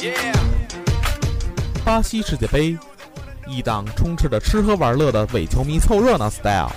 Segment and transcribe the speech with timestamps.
[0.00, 0.14] 耶
[1.84, 2.76] 巴西世界杯
[3.46, 6.72] 一档充斥着吃喝玩乐的伪球迷凑热闹 style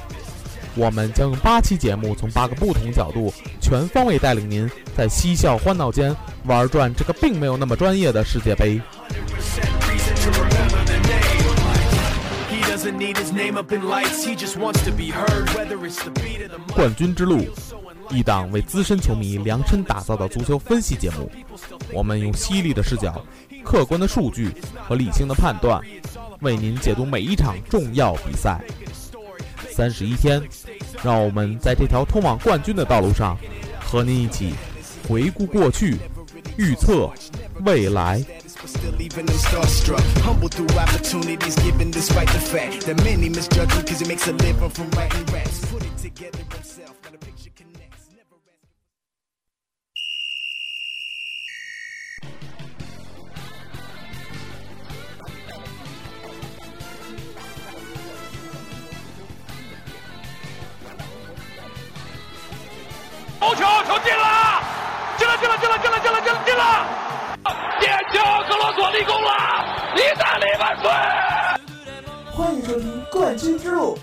[0.76, 6.16] 我们将用八期节目从八个不同角度全方位带领您在嬉笑欢闹间
[6.46, 8.80] 玩转这个并没有那么专业的世界杯。
[16.76, 17.46] 冠军之路
[18.10, 21.32] 一档为资深球迷量身打造的足球分析节目。
[21.94, 23.24] 我们用犀利的视角、
[23.64, 24.52] 客观的数据
[24.88, 25.82] 和理性的判断，
[26.42, 28.62] 为您解读每一场重要比赛。
[29.72, 30.42] 三十一天，
[31.04, 33.38] 让我们在这条通往冠军的道路上，
[33.82, 34.54] 和您一起
[35.08, 35.98] 回顾过去，
[36.58, 37.10] 预测
[37.66, 38.24] 未来。
[73.46, 73.96] 听《冠军之路》。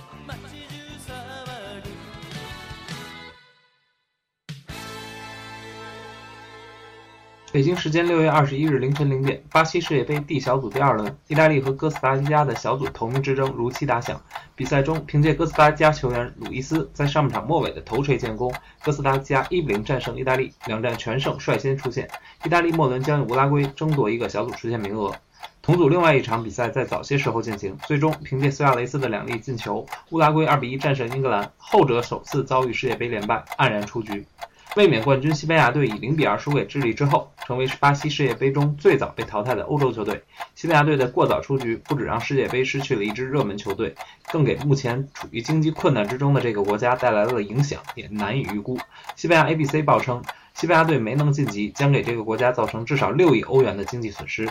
[7.51, 14.23] 北京时间六月二十一日凌晨零点，巴西世界杯 D 小组第二轮，意大利和哥斯达黎加的小组头名之争如期打响。
[14.55, 22.09] 比赛中，凭借哥斯达黎加球员鲁伊斯在上半场末尾的头锤建功，哥斯达黎加一比零战胜意大利，两战全胜，率先出线。
[22.45, 25.13] 意大利末轮将与乌拉圭争夺一个小组出线名额。
[25.62, 34.27] 同组另外一场比赛在早些时候进行，最终凭借苏亚雷斯的两粒进球，乌拉圭二比一战胜英格兰，后者首次遭遇世界杯连败，黯然出局。
[34.74, 40.20] 卫冕冠军西班牙队以零比二输给智利之后，成为巴西世界杯中最早被淘汰的欧洲球队。
[40.56, 43.94] 西班牙队的过早出局，不止让世界杯失去了一支热门球队，
[44.33, 48.77] 更给目前处于经济困难之中的这个国家带来了影响，也难以预估。
[49.14, 50.20] 西班牙 ABC 报称，
[50.55, 54.50] 西班牙队没能晋级，将给这个国家造成至少六亿欧元的经济损失。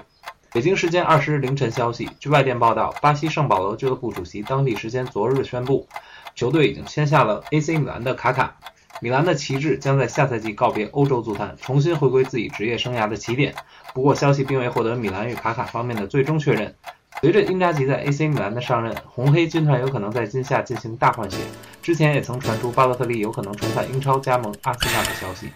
[0.54, 5.88] 北京时间二十日凌晨消息，据外电报道，巴西圣保罗俱乐部主席当地时间昨日宣布，
[6.36, 8.58] 球队已经签下了 AC 米兰的卡卡。
[9.00, 13.56] 米兰的旗帜将在下赛季告别欧洲足坛，重新回归自己职业生涯的起点。
[13.94, 16.76] 不过，消息并未获得米兰与卡卡方面的最终确认。
[17.22, 21.38] 随着因扎吉在 AC 米兰的上任，红黑军团有可能在今夏进行大换血。
[21.82, 25.50] 之前也曾传出巴洛特利有可能重返英超加盟阿森纳的消息。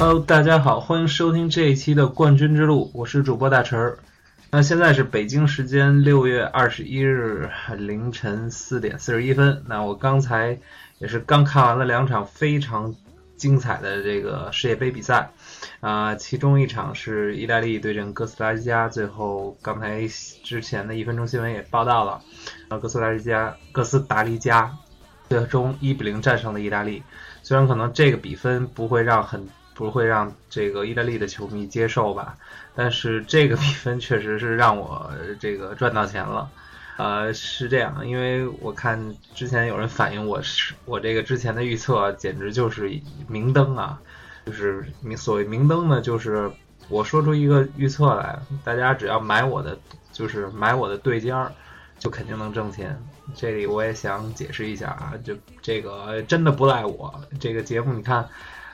[0.00, 3.98] Hello，大家好，欢迎收听这一期的冠军之路，我是主播大陈儿。
[4.50, 9.62] 那现在是北京时间六月二十一日凌晨四点四十一分。
[9.66, 10.58] 那我刚才
[11.00, 12.94] 也是刚看完了两场非常
[13.36, 15.32] 精彩的这个世界杯比赛，
[15.80, 20.08] 啊、其中一场是意大利对阵哥斯达黎加，最后刚才
[20.42, 22.22] 之前的一分钟新闻也报道了，
[22.70, 24.74] 啊，哥斯达黎加哥斯达黎加
[25.28, 27.02] 最终一比零战胜了意大利。
[27.42, 29.46] 虽然可能这个比分不会让很
[29.80, 32.36] 不会让这个意大利的球迷接受吧，
[32.74, 35.10] 但是这个比分确实是让我
[35.40, 36.50] 这个赚到钱了。
[36.98, 42.92] 呃，是这样，因为我看之前有人反映我是我这个之前的预测简直就是
[43.26, 43.98] 明灯啊，
[44.44, 46.52] 就是明所谓明灯呢，就是
[46.90, 49.78] 我说出一个预测来，大家只要买我的，
[50.12, 51.50] 就是买我的对尖儿，
[51.98, 53.02] 就肯定能挣钱。
[53.34, 57.18] 这里我也想解释一下啊，就这个真的不赖我。
[57.40, 58.28] 这个节目你看，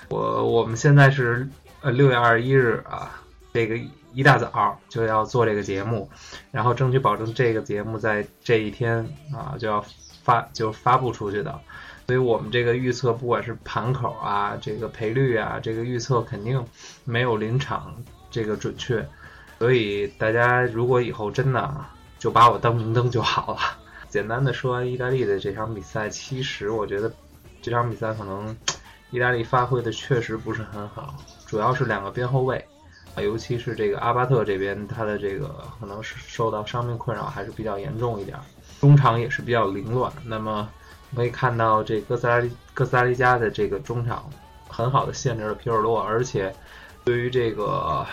[0.08, 1.48] 我我们现在是
[1.80, 3.22] 呃六月二十一日啊，
[3.52, 3.78] 这个
[4.12, 6.08] 一大早就要做这个节目，
[6.50, 9.84] 然后争取保证这个节目在这一天啊就要
[10.22, 11.60] 发就发布出去的。
[12.06, 16.64] 所以我们这个预测，不管是盘口啊，这个赔率啊，这个预测肯定
[17.04, 17.96] 没有临场
[18.30, 19.04] 这个准确。
[19.58, 21.84] 所以大家如果以后真的
[22.18, 23.60] 就把我当明灯就好了。
[24.08, 27.12] 简单的说完意大利的这场比赛，其实我觉得
[27.60, 28.56] 这场比赛可能
[29.10, 31.14] 意大利发挥的确实不是很好，
[31.46, 32.56] 主要是两个边后卫，
[33.14, 38.36] 啊，尤其是这个阿巴特这边，他的这个可能是受到伤病困扰还是比较严重一点，
[38.80, 40.12] 中场也是比较凌乱。
[40.24, 40.68] 那么
[41.14, 42.42] 可以看到这哥斯拉
[42.74, 44.28] 哥斯拉黎加的这个中场
[44.68, 46.54] 很好的限制了皮尔洛，而且
[47.04, 48.06] 对于这个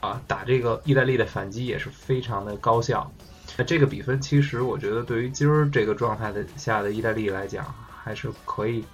[0.00, 3.10] 啊打这个意大利的反击也是非常的高效。
[3.56, 7.74] 那这个比分其实我觉得对于今儿这个状态的下的意大利来讲
[8.04, 8.84] 还是可以，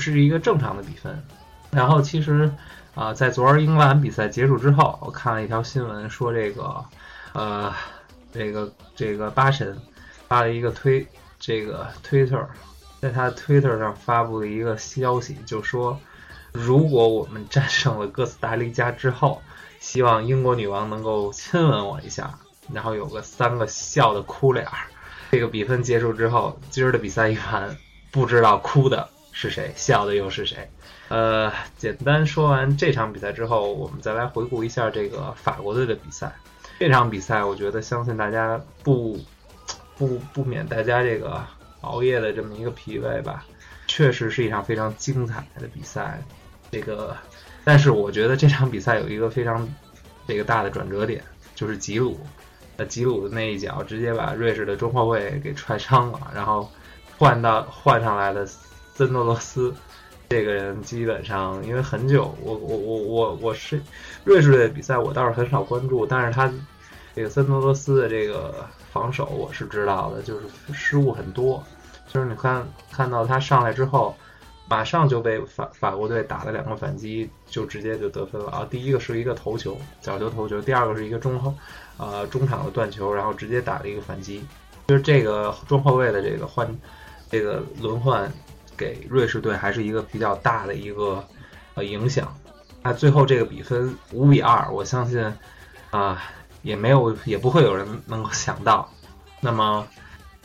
[0.00, 1.22] 是一个正常的比分。
[1.70, 2.50] 然后其实
[2.94, 6.84] 啊，在昨儿英格兰比赛结束之后，我看了一条新闻说这个
[7.32, 7.72] 呃
[8.32, 9.76] 这个这个巴神
[10.28, 11.06] 发了一个推
[11.38, 12.46] 这个 Twitter，
[13.00, 15.98] 在他 Twitter 上发布了一个消息，就说
[16.52, 19.42] 如果我们战胜了哥斯达黎加之后，
[19.80, 22.38] 希望英国女王能够亲吻我一下。
[22.72, 24.78] 然后有个三个笑的哭脸儿。
[25.30, 27.76] 这个比分结束之后，今儿的比赛一完，
[28.10, 29.06] 不知道哭的
[29.36, 30.70] 是谁，笑的又是谁。
[31.08, 36.32] 呃，简单说完这场比赛之后，我们再来回顾一下这个法国队的比赛。
[36.78, 39.18] 这场比赛，我觉得相信大家不
[39.98, 41.44] 不不免大家这个
[41.80, 43.44] 熬夜的这么一个疲惫吧。
[43.88, 46.22] 确实是一场非常精彩的比赛。
[46.70, 47.14] 这个，
[47.64, 49.68] 但是我觉得这场比赛有一个非常
[50.28, 51.22] 这个大的转折点，
[51.56, 52.18] 就是吉鲁。
[52.76, 56.70] 呃，吉鲁的那一脚直接把瑞士的中后卫给踹伤了，然后
[57.18, 58.48] 换到换上来的
[58.94, 59.74] 森诺罗斯，
[60.28, 63.82] 这个人基本上因为很久，我我我我我是
[64.24, 66.52] 瑞士队的比赛我倒是很少关注，但是他
[67.14, 71.62] 这个森诺罗斯的这个防守我是知道的，就是失误很多，
[72.08, 74.16] 就是你看看到他上来之后，
[74.68, 78.66] 马上就被法法国队打了两个反击，就直接就得分了啊！
[78.70, 81.54] 第一个是一个头球，角球头球，第二个是一个中后。
[81.96, 84.44] 呃，中场的断球，然后直接打了一个反击，
[84.88, 86.68] 就是这个中后卫的这个换，
[87.30, 88.28] 这个轮换，
[88.76, 91.24] 给瑞士队还是一个比较大的一个
[91.74, 92.36] 呃影响。
[92.82, 95.34] 那最后这个比分五比二，我相信
[95.90, 96.22] 啊，
[96.62, 98.88] 也没有也不会有人能够想到。
[99.40, 99.86] 那么，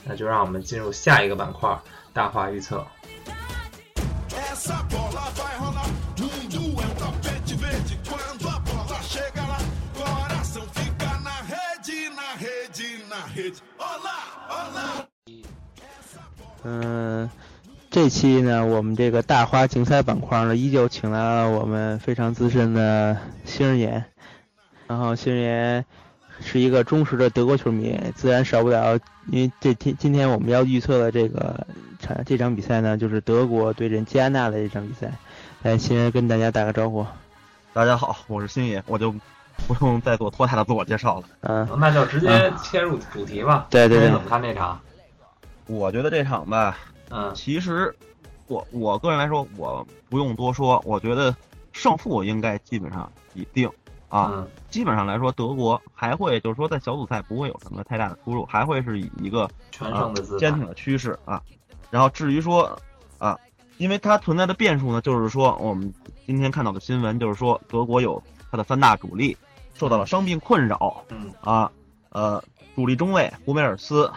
[0.03, 1.77] 那就让我们进入下一个板块，
[2.13, 2.85] 大话预测。
[16.63, 17.29] 嗯，
[18.01, 24.05] 这期呢，我们这个大花竞赛板块呢，依旧请来了我们非常资深的星爷。
[24.87, 25.83] 然后星爷
[26.39, 28.97] 是一个忠实的德国球迷，自然少不了。
[29.27, 31.67] 因为这天今天我们要预测的这个
[31.99, 35.11] 场这场比赛呢，就是德国对阵加纳的这场比赛。
[35.61, 37.05] 来，星爷跟大家打个招呼。
[37.73, 39.11] 大家好，我是星爷，我就
[39.67, 41.25] 不用再做拖沓的自我介绍了。
[41.41, 43.67] 嗯， 那就直接切入主题吧。
[43.69, 44.79] 对对对，怎么看这场？
[45.65, 46.77] 我觉得这场吧，
[47.11, 47.95] 嗯，其实
[48.47, 51.35] 我我个人来说，我不用多说，我觉得
[51.71, 53.69] 胜负应该基本上已定
[54.09, 54.45] 啊。
[54.69, 61.41] 基本上来说，德国还会就是说在小组赛不会有什么太大的出入，还会是以一个全胜的坚挺的趋势啊。
[61.89, 62.79] 然后至于说
[63.17, 63.37] 啊，
[63.77, 65.91] 因为它存在的变数呢，就是说我们
[66.27, 68.21] 今天看到的新闻就是说德国有
[68.51, 69.35] 它的三大主力
[69.73, 71.71] 受到了伤病困扰，嗯啊
[72.09, 72.43] 呃
[72.75, 74.11] 主力中卫胡梅尔斯。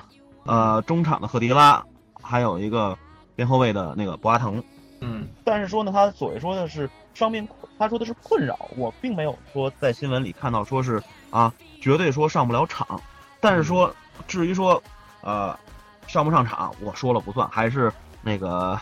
[0.45, 1.87] 呃，中场的赫迪拉，
[2.23, 2.97] 还有一个
[3.37, 4.63] 边后卫的那个博阿滕，
[5.01, 7.47] 嗯，但是说呢，他所谓说的是伤病，
[7.79, 13.01] 他说的是困扰，我并没有说在新闻里看到说是啊，绝对说上不了场，
[13.41, 13.95] 但是说
[14.27, 14.83] 至于说
[15.23, 15.59] 呃
[16.07, 17.93] 上不上场，我说了不算，还是
[18.23, 18.79] 那个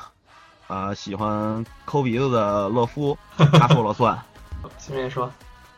[0.69, 4.17] 呃喜欢抠鼻子的勒夫他说了算。
[4.77, 5.33] 新人说，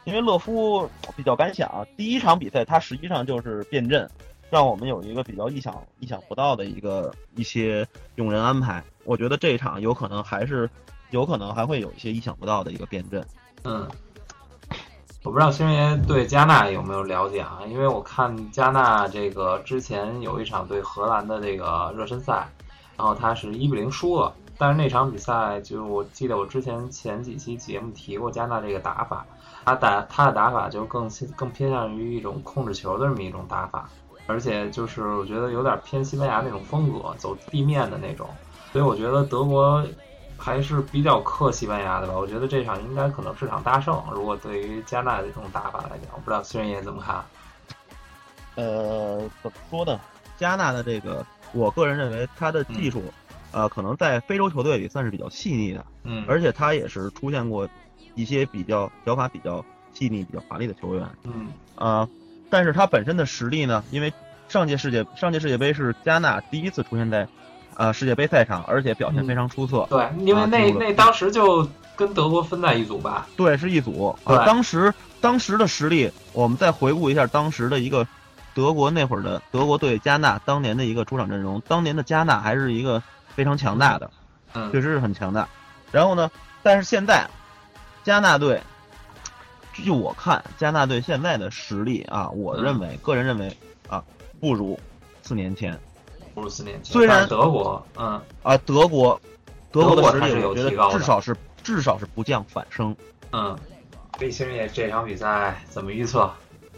[0.04, 4.10] 因为勒夫比较敢想，第一场比赛他实际上就是变阵。
[4.52, 10.68] 让我们有一个比较意想意想不到的一个一些用人安排，我觉得这一场有可能还是
[11.08, 13.26] 有可能还会有一些意想不到的一个变阵。
[13.64, 13.88] 嗯，
[15.22, 17.60] 我不知道星爷对加纳有没有了解啊？
[17.66, 22.46] 因为我看加纳这个之前有一场对荷兰的这个热身赛，
[22.98, 29.24] 然后他是一比零输了，但是那场比赛就我记得我之前前几期节目提过加纳这个打法，
[29.64, 33.88] 他打他的打法就更更偏向于一种控制球的这么一种打法。
[34.26, 38.28] 而且就是我觉得有点偏西班牙那种风格，走地面的那种，
[38.72, 39.84] 所以我觉得德国
[40.36, 42.14] 还是比较克西班牙的吧。
[42.14, 44.02] 我觉得这场应该可能是场大胜。
[44.12, 47.24] 如果对于加纳的这种打法来讲，我不知道孙爷怎么看。
[48.54, 50.00] 呃，怎么说呢？
[50.38, 53.02] 加纳的这个，我个人认为他的技术，
[53.50, 55.84] 呃，可能在非洲球队里算是比较细腻的。
[56.04, 56.24] 嗯。
[56.28, 57.68] 而且他也是出现过
[58.14, 61.08] 一些比较脚法比较细腻、比较华丽的球员。
[61.24, 61.52] 嗯。
[61.76, 62.08] 啊。
[62.52, 63.82] 但是他本身的实力呢？
[63.90, 64.12] 因为
[64.46, 67.26] 上届世界上届世界杯是加纳第一次出现在，
[67.76, 69.86] 呃世界杯赛场，而且表现非常出色。
[69.88, 71.66] 对，因为那那当时就
[71.96, 73.26] 跟德国分在一组吧。
[73.38, 74.14] 对，是一组。
[74.26, 78.06] 对，当时当时的实力，我们再回顾一下当时的一个
[78.52, 81.58] 德国那会儿的德国队加纳当年的一个出场阵容。
[81.66, 83.02] 当年的加纳还是一个
[83.34, 84.10] 非常强大的，
[84.52, 85.48] 嗯确实是很强大。
[85.90, 86.30] 然后呢，
[86.62, 87.26] 但是现在
[88.04, 88.60] 加纳队，
[89.84, 93.56] 就我看加纳队现在的实力啊，我嗯认为、个人认为
[93.88, 94.02] 啊，
[94.40, 94.78] 不如
[95.22, 95.78] 四年前
[96.34, 96.92] 不如四年前。
[96.92, 99.20] 虽然德国，嗯，啊，德国
[99.70, 102.94] 德国的实力，我觉提高的得至少是至少是不降反升。
[103.32, 103.56] 嗯，
[104.20, 106.30] 魏星也这场比赛怎么预测？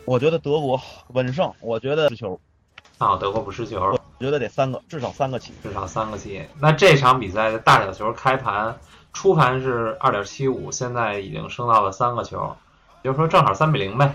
[0.05, 2.39] 我觉得德国稳胜，我觉得失球，
[2.99, 5.53] 看好德国不失球，我觉得得三个，至少三个起。
[5.63, 6.43] 至少三个起。
[6.61, 8.77] 那这场比赛的大小球开盘
[9.13, 12.55] 初盘是二点七五，现在已经升到了三个球，
[13.05, 14.13] 也就是说正好三比零呗。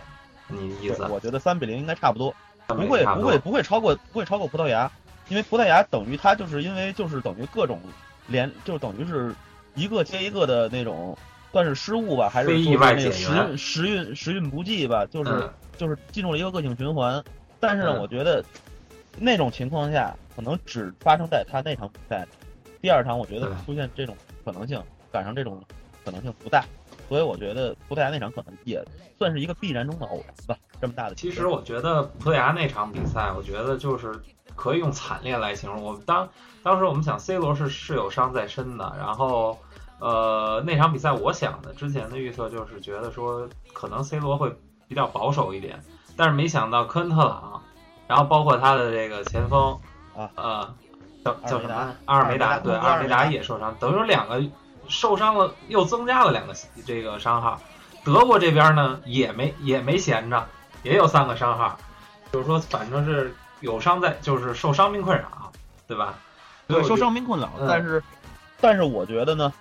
[0.47, 1.05] 你意思？
[1.09, 2.35] 我觉得三比零应该差不多，
[2.67, 4.91] 不会不会不会超过不会超过葡萄牙，
[5.29, 7.79] 因为葡萄牙等于他就是因为就是等于各种
[8.27, 9.33] 连就等于是
[9.75, 11.17] 一个接一个的那种。
[11.51, 15.03] 算是失误吧，还是非意说是那个外减员时时运时运不济吧？
[15.07, 17.23] 就是、嗯就是进入了一个恶性循环。
[17.59, 18.45] 但是呢，嗯我觉得
[19.17, 22.23] 那种情况下，可能只发生在他那场比赛。
[22.83, 24.15] 第二场，我觉得出现这种
[24.45, 24.79] 可能性，
[25.11, 25.59] 赶上这种
[26.05, 26.63] 可能性不大。
[27.09, 28.81] 所以我觉得葡萄牙那场可能也
[29.17, 30.55] 算是一个必然中的偶然吧。
[30.79, 34.17] 这么大的其实我觉得葡萄牙那场比赛，我觉得就是
[34.55, 35.83] 可以用惨烈来形容。
[35.83, 36.29] 我们当
[36.63, 39.57] 当时我们想，C 罗是是有伤在身的，然后
[39.99, 44.55] 呃那场比赛，我想的之前的预测就是觉得说可能 C 罗会
[44.87, 45.83] 比较保守一点，
[46.15, 47.61] 但是没想到科恩特朗，
[48.07, 49.77] 然后包括他的这个前锋
[50.15, 50.75] 啊呃
[51.25, 54.41] 叫叫什么阿尔梅达对阿尔梅达阿尔梅达也受伤，等于说两个
[54.89, 56.53] 受伤了，又增加了两个
[56.85, 57.61] 这个伤号。
[58.03, 60.45] 德国这边呢也没也没闲着，
[60.83, 61.77] 也有三个伤号，
[62.31, 65.51] 就是说反正是有伤在，就是受伤病困扰，
[65.87, 66.15] 对吧？
[66.67, 68.03] 对受伤病困扰，嗯但是
[68.61, 69.53] 但是我觉得呢，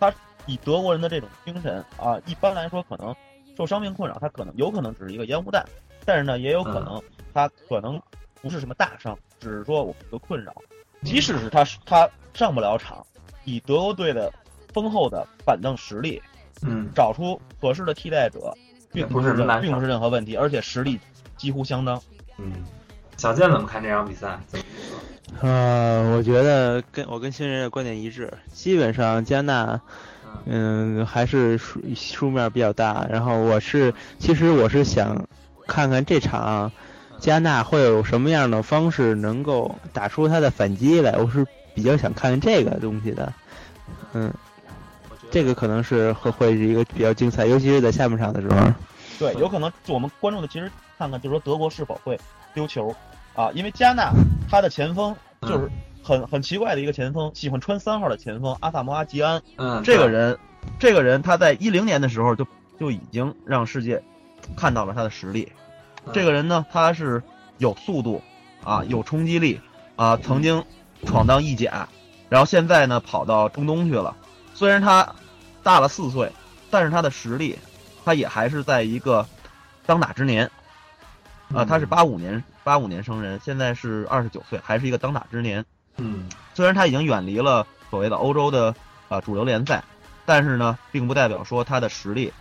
[0.00, 0.12] 他
[0.46, 3.14] 以德国人的这种精神啊，一般来说可能
[3.56, 5.64] 受伤病困扰，他可能有可能只是一个烟雾弹，
[6.04, 7.00] 但是呢，也有可能
[7.34, 8.00] 他可能
[8.40, 10.54] 不是什么大伤，只是说我们的困扰。
[11.02, 13.04] 即使是他他上不了场，
[13.44, 14.32] 以德国队的
[14.72, 16.20] 丰厚的板凳实力，
[16.62, 18.52] 嗯，找出合适的替代者，
[18.92, 20.98] 并不是并不是任何问题，而且实力
[21.36, 22.00] 几乎相当。
[22.38, 22.52] 嗯，
[23.16, 24.38] 小健怎么看这场比赛？
[24.46, 24.64] 怎么
[25.40, 29.80] 呃，我觉得跟我跟新人的观点一致，基本上加纳，
[30.44, 33.06] 嗯，还是输输面比较大。
[33.08, 35.26] 然后我是，其实我是想
[35.66, 36.70] 看看这场
[37.18, 43.32] 加纳会有什么样的方式能够打出他的反击来，我是比较想看看这个东西的。
[44.12, 44.30] 嗯，
[45.32, 48.72] 这个可能是会会是一个比较精彩，尤其是在下半场的时候。
[49.18, 52.20] 对，有可能我们关注的其实看看，就是说德国是否会
[52.52, 52.94] 丢球
[53.34, 53.50] 啊？
[53.54, 54.12] 因为加纳
[54.50, 55.70] 他的前锋就是
[56.02, 59.40] 很很奇怪的一个前锋，喜欢穿三号的前锋阿萨摩阿吉安。
[59.56, 60.38] 嗯，这个人，
[60.78, 62.46] 这个人他在一零年的时候就
[62.78, 64.02] 就已经让世界
[64.54, 65.50] 看到了他的实力。
[66.12, 67.22] 这个人呢，他是
[67.58, 68.20] 有速度
[68.64, 69.60] 啊，有冲击力
[69.96, 70.62] 啊，曾经
[71.06, 71.88] 闯荡意甲，
[72.28, 74.14] 然后现在呢跑到中东去了。
[74.54, 75.14] 虽然他
[75.62, 76.30] 大了四岁，
[76.70, 77.58] 但是他的实力，
[78.04, 79.26] 他也还是在一个
[79.86, 80.50] 当打之年。
[81.54, 85.62] 啊，他是八五年八五年生人，现在是二十九岁，还是一个当打之年。
[85.98, 88.74] 嗯，虽然他已经远离了所谓的欧洲的
[89.10, 89.84] 啊主流联赛，
[90.24, 92.32] 但是呢，并不代表说他的实力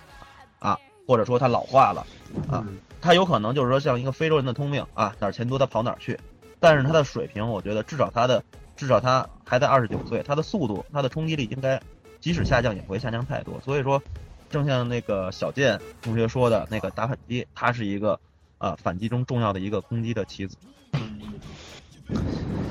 [0.59, 2.05] 啊，或者说他老化了
[2.49, 2.65] 啊，
[3.01, 6.17] 他有可能就是说像一个非洲人的通病啊，哪儿钱多他跑哪儿去。
[6.61, 8.41] 但是他的水平，我觉得至少他的
[8.77, 11.81] 至少他还在二十九岁，他的速度、他的冲击力应该
[12.21, 13.59] 即使下降也不会下降太多。
[13.65, 14.01] 所以说，
[14.49, 18.17] 正像那个小健同学说的那个打反击，他是一个
[18.57, 20.55] 啊反击中重要的一个攻击的棋子。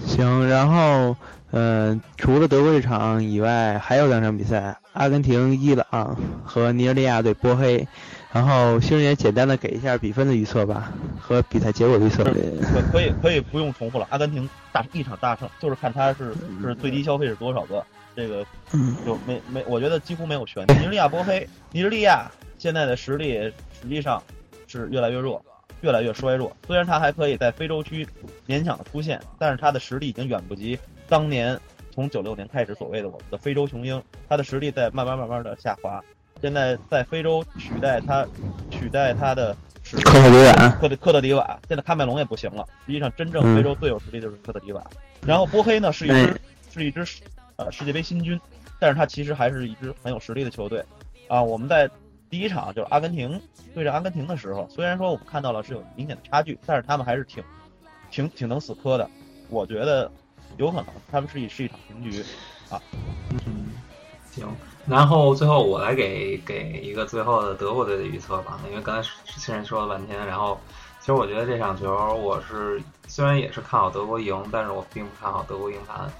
[0.06, 1.16] 行，然后，
[1.50, 7.86] 呃，除了德国这场以外，还有两场比赛，阿根廷、伊朗和尼日利亚对波黑。
[8.32, 12.22] 然后，星人也简单的给一下比分的预测吧，和比赛结果的预测。
[12.22, 17.84] 可可以可以不用重复了，阿根廷大一场大胜，就是看他是是最低消费是多少个，
[18.20, 18.44] 这个
[19.06, 20.82] 就没没，我觉得几乎没有悬念。
[20.82, 23.32] 尼日利亚波黑，尼日利亚现在的实力
[23.80, 24.22] 实际上
[24.66, 25.42] 是越来越弱。
[25.82, 28.06] 越来越衰弱，虽然他还可以在非洲区
[28.46, 31.58] 勉强的出现，但是他的实力已经远不及当年
[31.90, 35.98] 从九六年开始所谓的我们的非洲雄鹰，他的实力在慢慢慢慢的下滑。
[36.42, 38.26] 现在在非洲取代他，
[38.70, 41.58] 取代他的是科特迪瓦，科特科特迪瓦。
[41.66, 44.84] 现在喀麦隆也不行了，实际上真正非洲最有实力的就是科特迪瓦。
[45.26, 46.40] 然后波黑呢是一支
[46.74, 47.06] 是一支
[47.60, 48.40] 呃世界杯新军，
[48.78, 50.82] 但是他其实还是一支很有实力的球队
[51.28, 51.42] 啊。
[51.42, 51.88] 我们在
[52.30, 53.40] 第一场就是阿根廷
[53.74, 57.44] 对着阿根廷的时候，虽然说我们看到了是有明显的差距，但是他们还是挺
[58.10, 59.08] 挺挺能死磕的。
[59.50, 60.10] 我觉得
[60.56, 62.24] 有可能他们是一是一场平局
[62.70, 62.80] 啊。
[63.46, 63.72] 嗯，
[64.30, 64.48] 行。
[64.86, 70.58] 然后最后我来给给一个最后的德国队的预测吧，因为刚才新人说了半天，然后
[71.00, 76.10] 其实我觉得这场球我是虽然也是看好德国赢，但是我并不看好德国赢盘。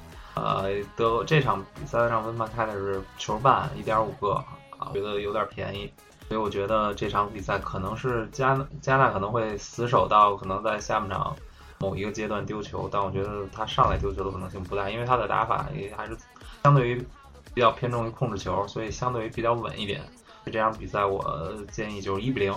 [0.43, 4.33] 呃，德这场比赛让温曼开的是球半一点五个
[4.79, 5.93] 啊，觉得有点便宜，
[6.29, 11.37] 所以我觉得这场比赛可能是加加纳可能会死守到可能在下半场
[11.79, 16.17] 某一个阶段丢球，但我觉得他上来丢球的可能性不大，因为他的打法也还是
[16.65, 17.07] 相对于
[17.53, 20.01] 比较偏重于控制球，所以相对于比较稳一点。
[20.47, 22.53] 这场比赛我建议就是一比零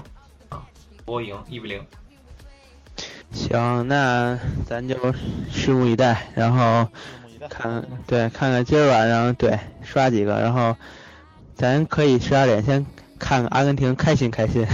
[0.50, 0.63] 啊，
[1.04, 1.86] 波赢一比零。
[3.32, 4.96] 行，那咱就
[5.52, 6.88] 拭目以待，然后
[7.50, 10.75] 看对看看今儿晚上对刷几个，然后
[11.55, 12.85] 咱可以十二点先
[13.19, 14.65] 看看阿根廷开心开心。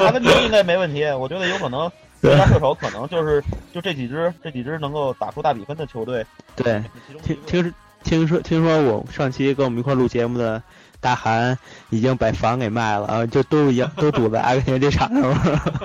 [0.00, 1.90] 阿根廷应该没问题，我觉得有可能
[2.20, 6.24] 最佳射手可能就是就这几支这几支能够打出大比分的球队。
[6.56, 6.82] 对，
[7.22, 10.62] 听听听说听说我上期跟我们一块录节目的。
[11.02, 15.82] 大韩已经把房给卖了啊，就都一样都堵在阿根廷这场上了。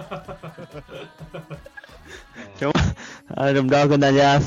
[2.60, 2.82] 行吧，
[3.34, 4.38] 啊，这么着跟大家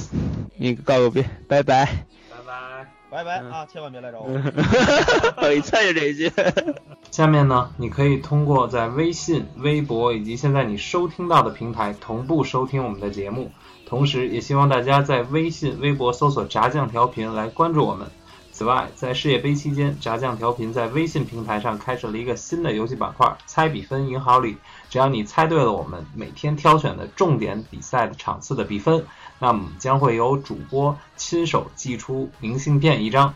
[0.60, 1.86] 你告个别，拜拜，
[2.30, 5.52] 拜拜，拜拜啊，千万别来找我。
[5.52, 6.32] 一参与这一句。
[7.12, 13.52] 下面呢，你可以通过在微信、微博以及现在你收听到的平台同步收听我们的节目，
[13.86, 18.08] 同时也希望大家在微信、微博搜索“炸酱调频”来关注我们。
[18.50, 24.56] 此外，在世界杯期间，炸酱调频在微信平台上开设了一个新的游戏板块——猜比分赢好礼。
[24.90, 29.04] 只要你猜对了我们每天挑选的重点比赛的场次的比分，
[29.38, 33.34] 那么将会有主播亲手寄出明信片一张。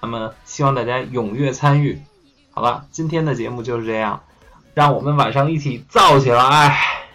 [0.00, 2.00] 那么，希望大家踊跃参与。
[2.50, 4.20] 好了，今天的节目就是这样，
[4.74, 7.07] 让我们晚上一起燥起来！